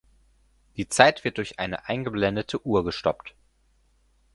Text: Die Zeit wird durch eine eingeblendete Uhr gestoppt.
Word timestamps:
Die 0.77 0.89
Zeit 0.89 1.23
wird 1.23 1.37
durch 1.37 1.59
eine 1.59 1.87
eingeblendete 1.87 2.65
Uhr 2.65 2.83
gestoppt. 2.83 3.35